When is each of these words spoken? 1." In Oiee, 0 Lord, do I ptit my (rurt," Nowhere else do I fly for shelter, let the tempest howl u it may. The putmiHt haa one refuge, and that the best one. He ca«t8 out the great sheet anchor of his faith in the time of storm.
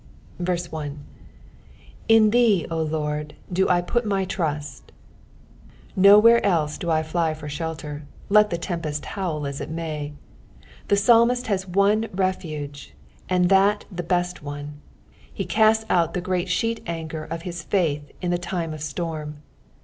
1." 0.39 0.99
In 2.07 2.31
Oiee, 2.31 2.61
0 2.69 2.81
Lord, 2.81 3.35
do 3.53 3.69
I 3.69 3.83
ptit 3.83 4.03
my 4.03 4.25
(rurt," 4.25 4.91
Nowhere 5.95 6.43
else 6.43 6.79
do 6.79 6.89
I 6.89 7.03
fly 7.03 7.35
for 7.35 7.47
shelter, 7.47 8.07
let 8.27 8.49
the 8.49 8.57
tempest 8.57 9.05
howl 9.05 9.41
u 9.41 9.45
it 9.45 9.69
may. 9.69 10.13
The 10.87 10.95
putmiHt 10.95 11.45
haa 11.45 11.71
one 11.77 12.07
refuge, 12.15 12.95
and 13.29 13.49
that 13.49 13.85
the 13.91 14.01
best 14.01 14.41
one. 14.41 14.81
He 15.31 15.45
ca«t8 15.45 15.85
out 15.87 16.15
the 16.15 16.19
great 16.21 16.49
sheet 16.49 16.81
anchor 16.87 17.25
of 17.25 17.43
his 17.43 17.61
faith 17.61 18.09
in 18.23 18.31
the 18.31 18.39
time 18.39 18.73
of 18.73 18.81
storm. 18.81 19.43